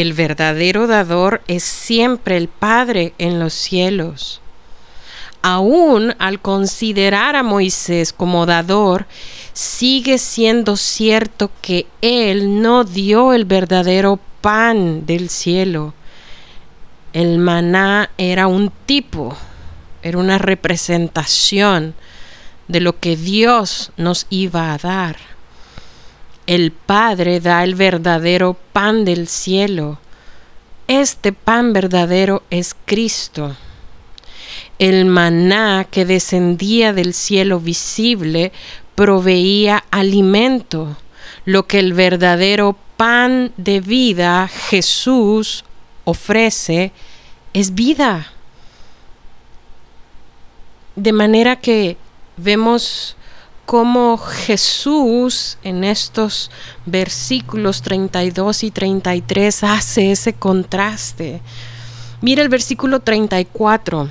el 0.00 0.12
verdadero 0.12 0.86
dador 0.86 1.42
es 1.48 1.62
siempre 1.62 2.36
el 2.36 2.48
Padre 2.48 3.14
en 3.18 3.38
los 3.38 3.54
cielos. 3.54 4.40
aún 5.42 6.14
al 6.18 6.40
considerar 6.40 7.36
a 7.36 7.44
Moisés 7.44 8.12
como 8.12 8.46
dador, 8.46 9.06
sigue 9.52 10.18
siendo 10.18 10.76
cierto 10.76 11.52
que 11.62 11.86
Él 12.00 12.60
no 12.62 12.82
dio 12.82 13.32
el 13.32 13.44
verdadero 13.44 14.18
pan 14.40 15.06
del 15.06 15.28
cielo. 15.30 15.94
El 17.12 17.38
maná 17.38 18.10
era 18.18 18.48
un 18.48 18.72
tipo, 18.86 19.36
era 20.02 20.18
una 20.18 20.38
representación 20.38 21.94
de 22.66 22.80
lo 22.80 22.98
que 22.98 23.16
Dios 23.16 23.92
nos 23.96 24.26
iba 24.30 24.72
a 24.72 24.78
dar. 24.78 25.35
El 26.46 26.70
Padre 26.70 27.40
da 27.40 27.64
el 27.64 27.74
verdadero 27.74 28.56
pan 28.72 29.04
del 29.04 29.26
cielo. 29.26 29.98
Este 30.86 31.32
pan 31.32 31.72
verdadero 31.72 32.44
es 32.50 32.76
Cristo. 32.84 33.56
El 34.78 35.06
maná 35.06 35.86
que 35.90 36.04
descendía 36.04 36.92
del 36.92 37.14
cielo 37.14 37.58
visible 37.58 38.52
proveía 38.94 39.84
alimento, 39.90 40.96
lo 41.44 41.66
que 41.66 41.80
el 41.80 41.94
verdadero 41.94 42.76
pan 42.96 43.52
de 43.56 43.80
vida 43.80 44.48
Jesús 44.48 45.64
ofrece 46.04 46.92
es 47.52 47.74
vida. 47.74 48.32
De 50.94 51.12
manera 51.12 51.56
que 51.56 51.96
vemos 52.36 53.15
cómo 53.66 54.16
Jesús 54.16 55.58
en 55.62 55.84
estos 55.84 56.50
versículos 56.86 57.82
32 57.82 58.62
y 58.64 58.70
33 58.70 59.64
hace 59.64 60.12
ese 60.12 60.32
contraste. 60.32 61.42
Mira 62.22 62.42
el 62.42 62.48
versículo 62.48 63.00
34 63.00 64.08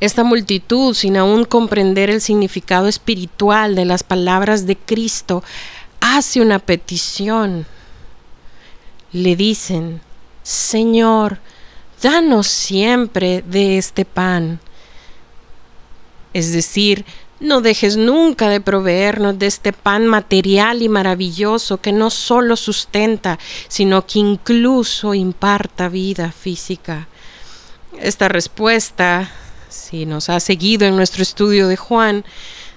esta 0.00 0.24
multitud, 0.24 0.94
sin 0.94 1.16
aún 1.16 1.44
comprender 1.44 2.10
el 2.10 2.20
significado 2.20 2.88
espiritual 2.88 3.74
de 3.74 3.84
las 3.84 4.02
palabras 4.02 4.66
de 4.66 4.76
Cristo, 4.76 5.42
hace 6.00 6.40
una 6.40 6.58
petición. 6.58 7.66
Le 9.12 9.36
dicen, 9.36 10.00
Señor, 10.42 11.38
danos 12.02 12.46
siempre 12.46 13.42
de 13.42 13.78
este 13.78 14.04
pan. 14.04 14.60
Es 16.32 16.52
decir, 16.52 17.04
no 17.40 17.60
dejes 17.60 17.96
nunca 17.96 18.48
de 18.48 18.60
proveernos 18.60 19.38
de 19.38 19.46
este 19.46 19.72
pan 19.72 20.06
material 20.06 20.82
y 20.82 20.88
maravilloso 20.88 21.80
que 21.80 21.92
no 21.92 22.10
solo 22.10 22.56
sustenta, 22.56 23.38
sino 23.68 24.06
que 24.06 24.18
incluso 24.18 25.14
imparta 25.14 25.88
vida 25.88 26.32
física. 26.32 27.08
Esta 28.00 28.28
respuesta 28.28 29.30
si 29.68 30.06
nos 30.06 30.28
ha 30.28 30.40
seguido 30.40 30.86
en 30.86 30.96
nuestro 30.96 31.22
estudio 31.22 31.68
de 31.68 31.76
Juan, 31.76 32.24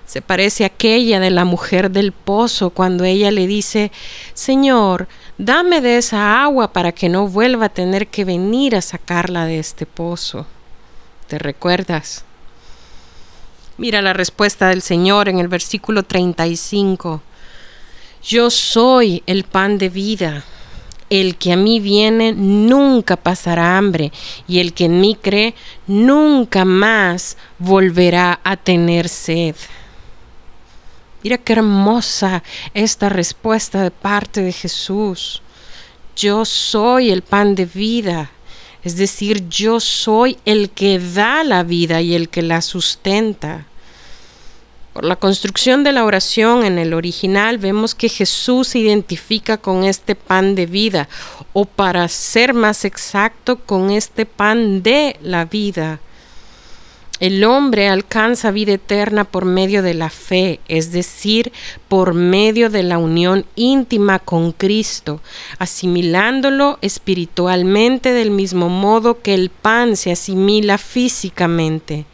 se 0.05 0.21
parece 0.21 0.63
a 0.63 0.67
aquella 0.67 1.19
de 1.19 1.29
la 1.29 1.45
mujer 1.45 1.89
del 1.89 2.11
pozo 2.11 2.69
cuando 2.71 3.05
ella 3.05 3.31
le 3.31 3.47
dice, 3.47 3.91
Señor, 4.33 5.07
dame 5.37 5.79
de 5.79 5.97
esa 5.97 6.43
agua 6.43 6.73
para 6.73 6.91
que 6.91 7.07
no 7.07 7.27
vuelva 7.27 7.67
a 7.67 7.69
tener 7.69 8.07
que 8.07 8.25
venir 8.25 8.75
a 8.75 8.81
sacarla 8.81 9.45
de 9.45 9.59
este 9.59 9.85
pozo. 9.85 10.45
¿Te 11.27 11.39
recuerdas? 11.39 12.25
Mira 13.81 14.03
la 14.03 14.13
respuesta 14.13 14.67
del 14.67 14.83
Señor 14.83 15.27
en 15.27 15.39
el 15.39 15.47
versículo 15.47 16.03
35. 16.03 17.19
Yo 18.23 18.51
soy 18.51 19.23
el 19.25 19.43
pan 19.43 19.79
de 19.79 19.89
vida. 19.89 20.43
El 21.09 21.35
que 21.35 21.51
a 21.51 21.55
mí 21.55 21.79
viene 21.79 22.31
nunca 22.31 23.15
pasará 23.15 23.79
hambre, 23.79 24.11
y 24.47 24.59
el 24.59 24.73
que 24.73 24.85
en 24.85 25.01
mí 25.01 25.17
cree 25.19 25.55
nunca 25.87 26.63
más 26.63 27.37
volverá 27.57 28.39
a 28.43 28.55
tener 28.55 29.09
sed. 29.09 29.55
Mira 31.23 31.39
qué 31.39 31.53
hermosa 31.53 32.43
esta 32.75 33.09
respuesta 33.09 33.81
de 33.81 33.89
parte 33.89 34.43
de 34.43 34.51
Jesús. 34.51 35.41
Yo 36.15 36.45
soy 36.45 37.09
el 37.09 37.23
pan 37.23 37.55
de 37.55 37.65
vida, 37.65 38.29
es 38.83 38.95
decir, 38.95 39.49
yo 39.49 39.79
soy 39.79 40.37
el 40.45 40.69
que 40.69 40.99
da 40.99 41.43
la 41.43 41.63
vida 41.63 41.99
y 42.01 42.13
el 42.13 42.29
que 42.29 42.43
la 42.43 42.61
sustenta. 42.61 43.65
Por 44.93 45.05
la 45.05 45.15
construcción 45.15 45.85
de 45.85 45.93
la 45.93 46.03
oración 46.03 46.65
en 46.65 46.77
el 46.77 46.93
original 46.93 47.57
vemos 47.57 47.95
que 47.95 48.09
Jesús 48.09 48.69
se 48.69 48.79
identifica 48.79 49.57
con 49.57 49.85
este 49.85 50.15
pan 50.15 50.53
de 50.53 50.65
vida, 50.65 51.07
o 51.53 51.63
para 51.63 52.07
ser 52.09 52.53
más 52.53 52.83
exacto, 52.83 53.57
con 53.57 53.89
este 53.89 54.25
pan 54.25 54.83
de 54.83 55.15
la 55.21 55.45
vida. 55.45 56.01
El 57.21 57.43
hombre 57.43 57.87
alcanza 57.87 58.51
vida 58.51 58.73
eterna 58.73 59.23
por 59.23 59.45
medio 59.45 59.81
de 59.81 59.93
la 59.93 60.09
fe, 60.09 60.59
es 60.67 60.91
decir, 60.91 61.53
por 61.87 62.13
medio 62.13 62.69
de 62.69 62.83
la 62.83 62.97
unión 62.97 63.45
íntima 63.55 64.19
con 64.19 64.51
Cristo, 64.51 65.21
asimilándolo 65.57 66.79
espiritualmente 66.81 68.11
del 68.11 68.31
mismo 68.31 68.69
modo 68.69 69.21
que 69.21 69.35
el 69.35 69.51
pan 69.51 69.95
se 69.95 70.11
asimila 70.11 70.77
físicamente. 70.77 72.05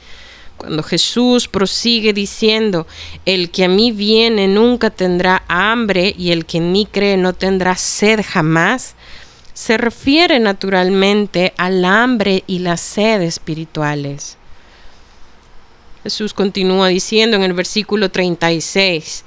Cuando 0.57 0.81
Jesús 0.81 1.47
prosigue 1.47 2.13
diciendo, 2.13 2.87
el 3.25 3.51
que 3.51 3.65
a 3.65 3.69
mí 3.69 3.91
viene 3.91 4.47
nunca 4.47 4.89
tendrá 4.89 5.43
hambre 5.47 6.15
y 6.17 6.31
el 6.31 6.45
que 6.45 6.57
en 6.57 6.71
mí 6.71 6.87
cree 6.91 7.15
no 7.15 7.33
tendrá 7.33 7.75
sed 7.75 8.21
jamás, 8.27 8.95
se 9.53 9.77
refiere 9.77 10.39
naturalmente 10.39 11.53
al 11.57 11.85
hambre 11.85 12.43
y 12.47 12.59
la 12.59 12.77
sed 12.77 13.21
espirituales. 13.21 14.37
Jesús 16.03 16.33
continúa 16.33 16.87
diciendo 16.87 17.37
en 17.37 17.43
el 17.43 17.53
versículo 17.53 18.09
36, 18.09 19.25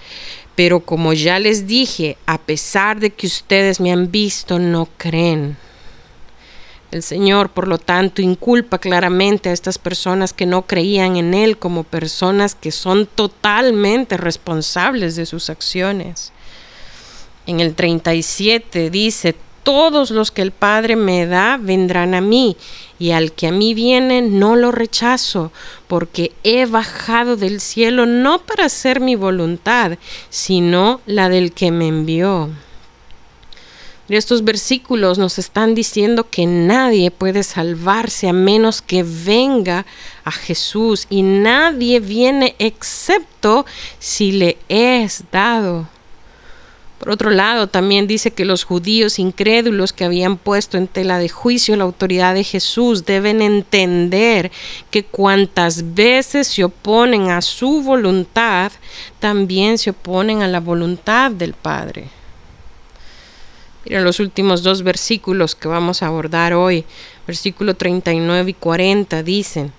pero 0.56 0.80
como 0.80 1.12
ya 1.12 1.38
les 1.38 1.66
dije, 1.66 2.16
a 2.26 2.38
pesar 2.38 3.00
de 3.00 3.10
que 3.10 3.26
ustedes 3.26 3.80
me 3.80 3.92
han 3.92 4.10
visto, 4.10 4.58
no 4.58 4.88
creen. 4.96 5.56
El 6.90 7.04
Señor, 7.04 7.50
por 7.50 7.68
lo 7.68 7.78
tanto, 7.78 8.20
inculpa 8.20 8.78
claramente 8.78 9.48
a 9.48 9.52
estas 9.52 9.78
personas 9.78 10.32
que 10.32 10.44
no 10.44 10.62
creían 10.62 11.16
en 11.16 11.34
Él 11.34 11.56
como 11.56 11.84
personas 11.84 12.56
que 12.56 12.72
son 12.72 13.06
totalmente 13.06 14.16
responsables 14.16 15.14
de 15.14 15.24
sus 15.24 15.50
acciones. 15.50 16.32
En 17.46 17.60
el 17.60 17.74
37 17.74 18.90
dice, 18.90 19.36
todos 19.62 20.10
los 20.10 20.32
que 20.32 20.42
el 20.42 20.50
Padre 20.50 20.96
me 20.96 21.26
da 21.26 21.58
vendrán 21.60 22.14
a 22.14 22.20
mí, 22.20 22.56
y 22.98 23.12
al 23.12 23.32
que 23.32 23.46
a 23.46 23.52
mí 23.52 23.72
viene 23.72 24.20
no 24.22 24.56
lo 24.56 24.72
rechazo, 24.72 25.52
porque 25.86 26.32
he 26.42 26.66
bajado 26.66 27.36
del 27.36 27.60
cielo 27.60 28.04
no 28.04 28.40
para 28.40 28.64
hacer 28.64 28.98
mi 28.98 29.14
voluntad, 29.14 29.96
sino 30.28 31.00
la 31.06 31.28
del 31.28 31.52
que 31.52 31.70
me 31.70 31.86
envió. 31.86 32.50
Estos 34.16 34.42
versículos 34.42 35.18
nos 35.18 35.38
están 35.38 35.76
diciendo 35.76 36.28
que 36.28 36.44
nadie 36.44 37.12
puede 37.12 37.44
salvarse 37.44 38.28
a 38.28 38.32
menos 38.32 38.82
que 38.82 39.04
venga 39.04 39.86
a 40.24 40.32
Jesús 40.32 41.06
y 41.08 41.22
nadie 41.22 42.00
viene 42.00 42.56
excepto 42.58 43.66
si 44.00 44.32
le 44.32 44.58
es 44.68 45.22
dado. 45.30 45.88
Por 46.98 47.10
otro 47.10 47.30
lado, 47.30 47.68
también 47.68 48.08
dice 48.08 48.32
que 48.32 48.44
los 48.44 48.64
judíos 48.64 49.20
incrédulos 49.20 49.92
que 49.92 50.04
habían 50.04 50.36
puesto 50.36 50.76
en 50.76 50.88
tela 50.88 51.18
de 51.18 51.28
juicio 51.28 51.76
la 51.76 51.84
autoridad 51.84 52.34
de 52.34 52.44
Jesús 52.44 53.06
deben 53.06 53.40
entender 53.40 54.50
que 54.90 55.04
cuantas 55.04 55.94
veces 55.94 56.48
se 56.48 56.64
oponen 56.64 57.30
a 57.30 57.40
su 57.42 57.82
voluntad, 57.82 58.72
también 59.20 59.78
se 59.78 59.90
oponen 59.90 60.42
a 60.42 60.48
la 60.48 60.60
voluntad 60.60 61.30
del 61.30 61.54
Padre. 61.54 62.19
Mira 63.84 64.00
los 64.00 64.20
últimos 64.20 64.62
dos 64.62 64.82
versículos 64.82 65.54
que 65.54 65.68
vamos 65.68 66.02
a 66.02 66.08
abordar 66.08 66.52
hoy, 66.52 66.84
versículo 67.26 67.74
39 67.74 68.50
y 68.50 68.54
40, 68.54 69.22
dicen, 69.22 69.72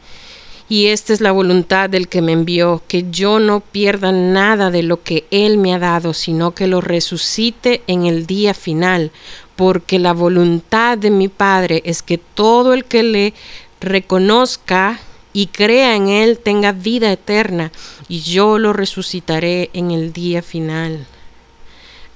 y 0.72 0.88
esta 0.88 1.12
es 1.12 1.20
la 1.20 1.34
voluntad 1.34 1.90
del 1.90 2.08
que 2.08 2.22
me 2.22 2.32
envió, 2.32 2.82
que 2.88 3.06
yo 3.12 3.40
no 3.40 3.60
pierda 3.60 4.12
nada 4.12 4.72
de 4.72 4.84
lo 4.84 5.04
que 5.04 5.26
Él 5.30 5.58
me 5.58 5.74
ha 5.74 5.80
dado, 5.80 6.14
sino 6.14 6.52
que 6.56 6.66
lo 6.66 6.82
resucite 6.82 7.84
en 7.88 8.06
el 8.06 8.26
día 8.26 8.54
final, 8.54 9.12
porque 9.56 10.00
la 10.00 10.14
voluntad 10.14 10.98
de 10.98 11.12
mi 11.12 11.28
Padre 11.28 11.84
es 11.86 12.02
que 12.02 12.18
todo 12.18 12.74
el 12.74 12.86
que 12.86 13.04
le 13.04 13.34
reconozca 13.82 15.00
y 15.34 15.48
crea 15.48 15.96
en 15.96 16.08
Él 16.08 16.40
tenga 16.40 16.72
vida 16.72 17.12
eterna, 17.12 17.72
y 18.08 18.22
yo 18.22 18.58
lo 18.58 18.74
resucitaré 18.74 19.70
en 19.74 19.92
el 19.92 20.14
día 20.14 20.42
final. 20.42 21.06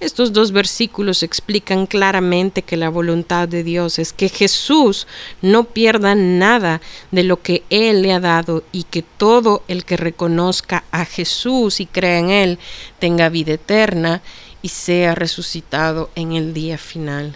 Estos 0.01 0.33
dos 0.33 0.51
versículos 0.51 1.23
explican 1.23 1.87
claramente 1.87 2.63
que 2.63 2.75
la 2.75 2.89
voluntad 2.89 3.47
de 3.47 3.63
Dios 3.63 3.97
es 3.97 4.11
que 4.11 4.27
Jesús 4.27 5.07
no 5.41 5.63
pierda 5.63 6.15
nada 6.15 6.81
de 7.11 7.23
lo 7.23 7.41
que 7.41 7.63
Él 7.69 8.01
le 8.01 8.11
ha 8.11 8.19
dado 8.19 8.63
y 8.73 8.83
que 8.83 9.03
todo 9.03 9.63
el 9.69 9.85
que 9.85 9.95
reconozca 9.95 10.83
a 10.91 11.05
Jesús 11.05 11.79
y 11.79 11.85
crea 11.85 12.19
en 12.19 12.29
Él 12.29 12.59
tenga 12.99 13.29
vida 13.29 13.53
eterna 13.53 14.21
y 14.61 14.69
sea 14.69 15.15
resucitado 15.15 16.09
en 16.15 16.33
el 16.33 16.53
día 16.53 16.77
final. 16.77 17.35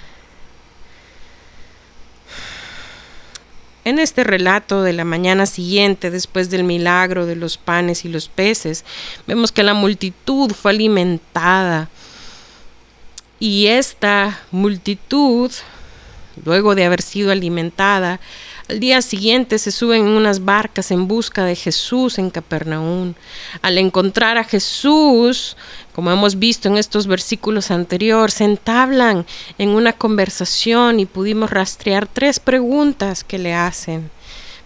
En 3.85 3.97
este 3.97 4.25
relato 4.25 4.83
de 4.83 4.91
la 4.91 5.05
mañana 5.05 5.45
siguiente, 5.45 6.11
después 6.11 6.49
del 6.49 6.65
milagro 6.65 7.25
de 7.25 7.37
los 7.37 7.57
panes 7.57 8.03
y 8.03 8.09
los 8.09 8.27
peces, 8.27 8.83
vemos 9.25 9.53
que 9.53 9.63
la 9.63 9.73
multitud 9.73 10.51
fue 10.51 10.71
alimentada. 10.71 11.89
Y 13.39 13.67
esta 13.67 14.39
multitud, 14.51 15.51
luego 16.43 16.75
de 16.75 16.85
haber 16.85 17.01
sido 17.01 17.31
alimentada, 17.31 18.19
al 18.69 18.79
día 18.79 19.01
siguiente 19.01 19.57
se 19.57 19.71
suben 19.71 20.01
en 20.05 20.11
unas 20.11 20.45
barcas 20.45 20.91
en 20.91 21.07
busca 21.07 21.43
de 21.43 21.55
Jesús 21.55 22.19
en 22.19 22.29
Capernaum. 22.29 23.15
Al 23.63 23.79
encontrar 23.79 24.37
a 24.37 24.43
Jesús, 24.43 25.57
como 25.93 26.11
hemos 26.11 26.37
visto 26.37 26.67
en 26.67 26.77
estos 26.77 27.07
versículos 27.07 27.71
anteriores, 27.71 28.35
se 28.35 28.43
entablan 28.43 29.25
en 29.57 29.69
una 29.69 29.93
conversación 29.93 30.99
y 30.99 31.07
pudimos 31.07 31.49
rastrear 31.49 32.05
tres 32.05 32.39
preguntas 32.39 33.23
que 33.23 33.39
le 33.39 33.55
hacen. 33.55 34.11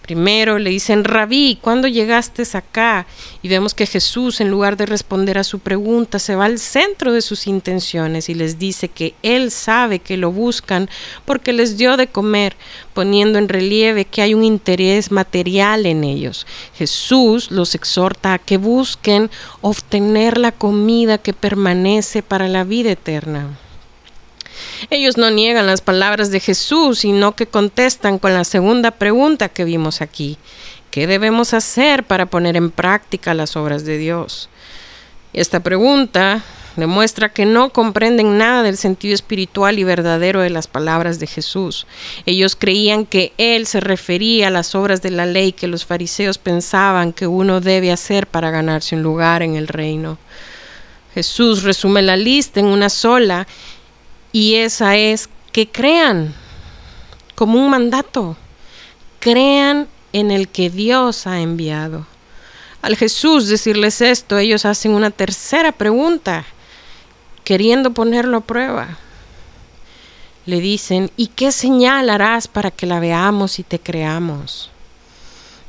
Primero 0.04 0.58
le 0.58 0.68
dicen, 0.68 1.02
Rabí, 1.02 1.58
¿cuándo 1.62 1.88
llegaste 1.88 2.42
acá? 2.52 3.06
Y 3.40 3.48
vemos 3.48 3.72
que 3.72 3.86
Jesús, 3.86 4.42
en 4.42 4.50
lugar 4.50 4.76
de 4.76 4.84
responder 4.84 5.38
a 5.38 5.44
su 5.44 5.60
pregunta, 5.60 6.18
se 6.18 6.36
va 6.36 6.44
al 6.44 6.58
centro 6.58 7.10
de 7.14 7.22
sus 7.22 7.46
intenciones 7.46 8.28
y 8.28 8.34
les 8.34 8.58
dice 8.58 8.88
que 8.88 9.14
Él 9.22 9.50
sabe 9.50 10.00
que 10.00 10.18
lo 10.18 10.30
buscan 10.30 10.90
porque 11.24 11.54
les 11.54 11.78
dio 11.78 11.96
de 11.96 12.06
comer, 12.06 12.54
poniendo 12.92 13.38
en 13.38 13.48
relieve 13.48 14.04
que 14.04 14.20
hay 14.20 14.34
un 14.34 14.44
interés 14.44 15.10
material 15.10 15.86
en 15.86 16.04
ellos. 16.04 16.46
Jesús 16.76 17.50
los 17.50 17.74
exhorta 17.74 18.34
a 18.34 18.38
que 18.38 18.58
busquen 18.58 19.30
obtener 19.62 20.36
la 20.36 20.52
comida 20.52 21.16
que 21.16 21.32
permanece 21.32 22.22
para 22.22 22.46
la 22.48 22.64
vida 22.64 22.90
eterna. 22.90 23.56
Ellos 24.90 25.16
no 25.16 25.30
niegan 25.30 25.66
las 25.66 25.80
palabras 25.80 26.30
de 26.30 26.40
Jesús, 26.40 27.00
sino 27.00 27.34
que 27.34 27.46
contestan 27.46 28.18
con 28.18 28.34
la 28.34 28.44
segunda 28.44 28.90
pregunta 28.90 29.48
que 29.48 29.64
vimos 29.64 30.00
aquí. 30.00 30.38
¿Qué 30.90 31.06
debemos 31.06 31.54
hacer 31.54 32.04
para 32.04 32.26
poner 32.26 32.56
en 32.56 32.70
práctica 32.70 33.34
las 33.34 33.56
obras 33.56 33.84
de 33.84 33.98
Dios? 33.98 34.48
Esta 35.32 35.60
pregunta 35.60 36.44
demuestra 36.76 37.28
que 37.28 37.46
no 37.46 37.70
comprenden 37.70 38.38
nada 38.38 38.62
del 38.62 38.76
sentido 38.76 39.14
espiritual 39.14 39.78
y 39.78 39.84
verdadero 39.84 40.40
de 40.40 40.50
las 40.50 40.66
palabras 40.66 41.18
de 41.18 41.26
Jesús. 41.26 41.86
Ellos 42.26 42.56
creían 42.56 43.06
que 43.06 43.32
Él 43.38 43.66
se 43.66 43.80
refería 43.80 44.48
a 44.48 44.50
las 44.50 44.74
obras 44.74 45.02
de 45.02 45.10
la 45.10 45.26
ley 45.26 45.52
que 45.52 45.66
los 45.66 45.84
fariseos 45.84 46.38
pensaban 46.38 47.12
que 47.12 47.26
uno 47.26 47.60
debe 47.60 47.92
hacer 47.92 48.26
para 48.26 48.50
ganarse 48.50 48.96
un 48.96 49.02
lugar 49.02 49.42
en 49.42 49.56
el 49.56 49.68
reino. 49.68 50.18
Jesús 51.14 51.62
resume 51.62 52.02
la 52.02 52.16
lista 52.16 52.60
en 52.60 52.66
una 52.66 52.88
sola 52.88 53.46
y 54.34 54.56
esa 54.56 54.96
es 54.96 55.28
que 55.52 55.70
crean 55.70 56.34
como 57.36 57.56
un 57.62 57.70
mandato. 57.70 58.36
Crean 59.20 59.86
en 60.12 60.32
el 60.32 60.48
que 60.48 60.70
Dios 60.70 61.28
ha 61.28 61.40
enviado. 61.40 62.04
Al 62.82 62.96
Jesús 62.96 63.46
decirles 63.46 64.00
esto, 64.00 64.36
ellos 64.36 64.64
hacen 64.64 64.90
una 64.90 65.12
tercera 65.12 65.70
pregunta, 65.70 66.44
queriendo 67.44 67.92
ponerlo 67.92 68.38
a 68.38 68.40
prueba. 68.40 68.98
Le 70.46 70.60
dicen, 70.60 71.12
¿y 71.16 71.28
qué 71.28 71.52
señal 71.52 72.10
harás 72.10 72.48
para 72.48 72.72
que 72.72 72.86
la 72.86 72.98
veamos 72.98 73.60
y 73.60 73.62
te 73.62 73.78
creamos? 73.78 74.72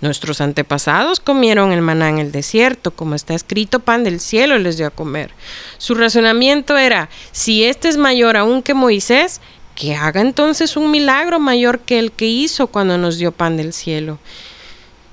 Nuestros 0.06 0.40
antepasados 0.40 1.20
comieron 1.20 1.72
el 1.72 1.82
maná 1.82 2.10
en 2.10 2.20
el 2.20 2.32
desierto, 2.32 2.92
como 2.92 3.16
está 3.16 3.34
escrito, 3.34 3.80
pan 3.80 4.04
del 4.04 4.20
cielo 4.20 4.60
les 4.60 4.78
dio 4.78 4.86
a 4.86 4.92
comer. 4.92 5.32
Su 5.80 5.96
razonamiento 5.96 6.78
era, 6.78 7.10
si 7.32 7.64
este 7.64 7.88
es 7.90 7.98
mayor 7.98 8.38
aún 8.38 8.62
que 8.62 8.76
Moisés, 8.76 9.42
que 9.74 9.96
haga 9.96 10.22
entonces 10.22 10.78
un 10.78 10.92
milagro 10.92 11.40
mayor 11.40 11.80
que 11.80 11.98
el 11.98 12.12
que 12.12 12.28
hizo 12.28 12.68
cuando 12.68 13.00
nos 13.00 13.18
dio 13.18 13.32
pan 13.32 13.58
del 13.58 13.74
cielo. 13.74 14.20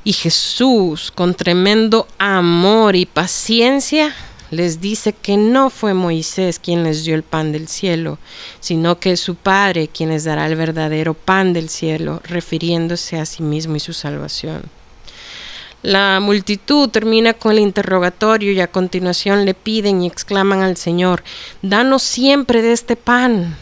Y 0.04 0.12
Jesús, 0.12 1.10
con 1.10 1.34
tremendo 1.34 2.06
amor 2.18 2.94
y 2.94 3.06
paciencia, 3.06 4.14
les 4.50 4.82
dice 4.82 5.14
que 5.14 5.38
no 5.38 5.70
fue 5.70 5.94
Moisés 5.94 6.58
quien 6.58 6.84
les 6.84 7.04
dio 7.04 7.14
el 7.14 7.22
pan 7.22 7.50
del 7.50 7.66
cielo, 7.66 8.18
sino 8.60 9.00
que 9.00 9.12
es 9.12 9.20
su 9.20 9.36
Padre 9.36 9.88
quien 9.88 10.10
les 10.10 10.24
dará 10.24 10.46
el 10.46 10.56
verdadero 10.56 11.14
pan 11.14 11.54
del 11.54 11.70
cielo, 11.70 12.20
refiriéndose 12.24 13.18
a 13.18 13.24
sí 13.24 13.42
mismo 13.42 13.76
y 13.76 13.80
su 13.80 13.94
salvación. 13.94 14.81
La 15.82 16.20
multitud 16.20 16.88
termina 16.90 17.34
con 17.34 17.52
el 17.52 17.58
interrogatorio 17.58 18.52
y 18.52 18.60
a 18.60 18.70
continuación 18.70 19.44
le 19.44 19.54
piden 19.54 20.02
y 20.02 20.06
exclaman 20.06 20.60
al 20.60 20.76
Señor, 20.76 21.24
Danos 21.60 22.02
siempre 22.02 22.62
de 22.62 22.72
este 22.72 22.94
pan. 22.94 23.56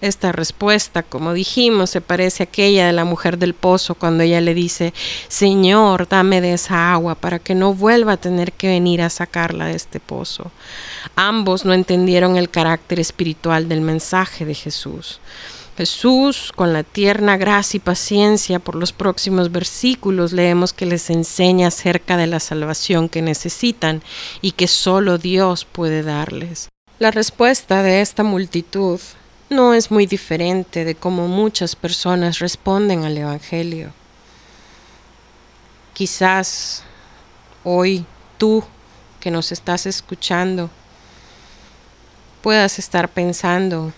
Esta 0.00 0.32
respuesta, 0.32 1.02
como 1.02 1.32
dijimos, 1.32 1.90
se 1.90 2.00
parece 2.00 2.42
a 2.42 2.44
aquella 2.44 2.86
de 2.86 2.92
la 2.92 3.04
mujer 3.04 3.38
del 3.38 3.54
pozo 3.54 3.94
cuando 3.94 4.22
ella 4.22 4.40
le 4.40 4.54
dice, 4.54 4.94
Señor, 5.28 6.06
dame 6.08 6.40
de 6.40 6.54
esa 6.54 6.92
agua 6.92 7.14
para 7.14 7.38
que 7.38 7.54
no 7.54 7.74
vuelva 7.74 8.12
a 8.12 8.16
tener 8.18 8.52
que 8.52 8.68
venir 8.68 9.02
a 9.02 9.10
sacarla 9.10 9.66
de 9.66 9.74
este 9.74 10.00
pozo. 10.00 10.50
Ambos 11.14 11.64
no 11.64 11.74
entendieron 11.74 12.36
el 12.36 12.50
carácter 12.50 13.00
espiritual 13.00 13.68
del 13.68 13.80
mensaje 13.80 14.44
de 14.44 14.54
Jesús. 14.54 15.20
Jesús, 15.76 16.52
con 16.56 16.72
la 16.72 16.84
tierna 16.84 17.36
gracia 17.36 17.76
y 17.76 17.80
paciencia 17.80 18.58
por 18.58 18.76
los 18.76 18.92
próximos 18.92 19.52
versículos, 19.52 20.32
leemos 20.32 20.72
que 20.72 20.86
les 20.86 21.10
enseña 21.10 21.68
acerca 21.68 22.16
de 22.16 22.26
la 22.26 22.40
salvación 22.40 23.10
que 23.10 23.20
necesitan 23.20 24.02
y 24.40 24.52
que 24.52 24.68
solo 24.68 25.18
Dios 25.18 25.66
puede 25.66 26.02
darles. 26.02 26.68
La 26.98 27.10
respuesta 27.10 27.82
de 27.82 28.00
esta 28.00 28.22
multitud 28.22 29.00
no 29.50 29.74
es 29.74 29.90
muy 29.90 30.06
diferente 30.06 30.86
de 30.86 30.94
cómo 30.94 31.28
muchas 31.28 31.76
personas 31.76 32.38
responden 32.38 33.04
al 33.04 33.18
Evangelio. 33.18 33.92
Quizás 35.92 36.84
hoy 37.64 38.06
tú 38.38 38.64
que 39.20 39.30
nos 39.30 39.52
estás 39.52 39.84
escuchando 39.84 40.70
puedas 42.40 42.78
estar 42.78 43.10
pensando, 43.10 43.92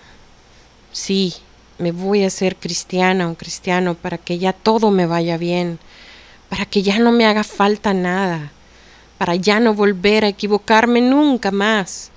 sí, 0.91 1.35
me 1.79 1.93
voy 1.93 2.25
a 2.25 2.31
ser 2.31 2.57
cristiana 2.57 3.31
o 3.31 3.35
cristiano 3.35 3.95
para 3.95 4.19
que 4.19 4.39
ya 4.39 4.53
todo 4.53 4.91
me 4.91 5.07
vaya 5.07 5.37
bien, 5.37 5.79
para 6.49 6.67
que 6.67 6.83
ya 6.83 6.99
no 6.99 7.13
me 7.13 7.27
haga 7.27 7.45
falta 7.45 7.95
nada, 7.95 8.51
para 9.17 9.37
ya 9.37 9.61
no 9.61 9.75
volver 9.75 10.25
a 10.25 10.29
equivocarme 10.29 11.01
nunca 11.01 11.51
más, 11.51 12.11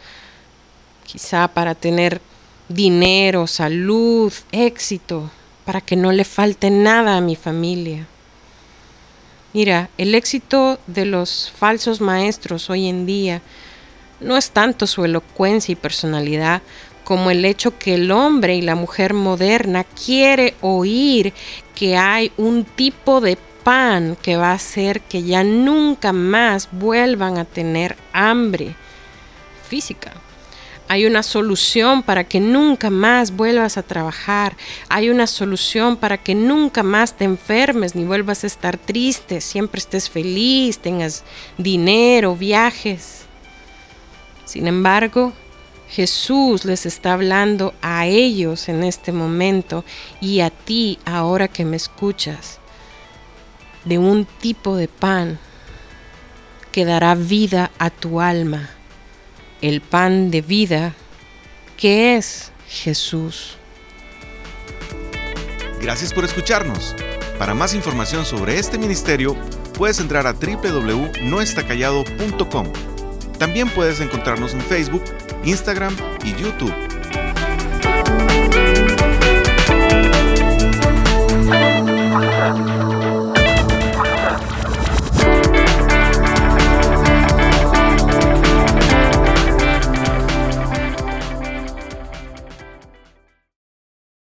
quizá 1.05 1.47
para 1.47 1.75
tener 1.75 2.21
dinero, 2.69 3.47
salud, 3.47 4.33
éxito, 4.51 5.29
para 5.65 5.81
que 5.81 5.95
no 5.95 6.11
le 6.11 6.23
falte 6.23 6.69
nada 6.69 7.17
a 7.17 7.21
mi 7.21 7.35
familia. 7.35 8.07
Mira, 9.53 9.89
el 9.97 10.15
éxito 10.15 10.79
de 10.87 11.05
los 11.05 11.51
falsos 11.55 11.99
maestros 11.99 12.69
hoy 12.69 12.87
en 12.87 13.05
día 13.05 13.41
no 14.21 14.37
es 14.37 14.51
tanto 14.51 14.87
su 14.87 15.03
elocuencia 15.03 15.73
y 15.73 15.75
personalidad 15.75 16.61
como 17.11 17.29
el 17.29 17.43
hecho 17.43 17.77
que 17.77 17.95
el 17.95 18.09
hombre 18.09 18.55
y 18.55 18.61
la 18.61 18.75
mujer 18.75 19.13
moderna 19.13 19.83
quiere 19.83 20.53
oír 20.61 21.33
que 21.75 21.97
hay 21.97 22.31
un 22.37 22.63
tipo 22.63 23.19
de 23.19 23.37
pan 23.65 24.15
que 24.21 24.37
va 24.37 24.51
a 24.51 24.53
hacer 24.53 25.01
que 25.01 25.21
ya 25.21 25.43
nunca 25.43 26.13
más 26.13 26.69
vuelvan 26.71 27.37
a 27.37 27.43
tener 27.43 27.97
hambre 28.13 28.77
física. 29.67 30.13
Hay 30.87 31.05
una 31.05 31.21
solución 31.21 32.01
para 32.01 32.23
que 32.23 32.39
nunca 32.39 32.89
más 32.89 33.35
vuelvas 33.35 33.77
a 33.77 33.83
trabajar. 33.83 34.55
Hay 34.87 35.09
una 35.09 35.27
solución 35.27 35.97
para 35.97 36.17
que 36.17 36.33
nunca 36.33 36.81
más 36.81 37.17
te 37.17 37.25
enfermes 37.25 37.93
ni 37.93 38.05
vuelvas 38.05 38.45
a 38.45 38.47
estar 38.47 38.77
triste. 38.77 39.41
Siempre 39.41 39.79
estés 39.79 40.09
feliz, 40.09 40.79
tengas 40.79 41.25
dinero, 41.57 42.37
viajes. 42.37 43.25
Sin 44.45 44.65
embargo, 44.67 45.33
Jesús 45.91 46.65
les 46.65 46.85
está 46.85 47.13
hablando 47.13 47.73
a 47.81 48.05
ellos 48.07 48.69
en 48.69 48.83
este 48.83 49.11
momento 49.11 49.83
y 50.21 50.39
a 50.39 50.49
ti 50.49 50.97
ahora 51.05 51.49
que 51.49 51.65
me 51.65 51.75
escuchas 51.75 52.59
de 53.85 53.97
un 53.97 54.25
tipo 54.25 54.77
de 54.77 54.87
pan 54.87 55.39
que 56.71 56.85
dará 56.85 57.15
vida 57.15 57.71
a 57.77 57.89
tu 57.89 58.21
alma 58.21 58.69
el 59.61 59.81
pan 59.81 60.31
de 60.31 60.41
vida 60.41 60.93
que 61.77 62.15
es 62.15 62.51
Jesús. 62.67 63.57
Gracias 65.81 66.13
por 66.13 66.25
escucharnos. 66.25 66.95
Para 67.37 67.53
más 67.53 67.73
información 67.73 68.25
sobre 68.25 68.59
este 68.59 68.77
ministerio, 68.77 69.37
puedes 69.77 69.99
entrar 69.99 70.25
a 70.27 70.33
www.noestacallado.com. 70.33 72.73
También 73.39 73.67
puedes 73.69 73.99
encontrarnos 73.99 74.53
en 74.53 74.61
Facebook, 74.61 75.03
Instagram 75.43 75.95
y 76.23 76.35
YouTube. 76.35 76.73